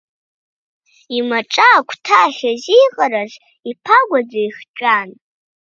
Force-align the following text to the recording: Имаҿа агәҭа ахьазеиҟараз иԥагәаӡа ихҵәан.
Имаҿа 1.17 1.67
агәҭа 1.77 2.19
ахьазеиҟараз 2.27 3.33
иԥагәаӡа 3.71 4.39
ихҵәан. 4.47 5.09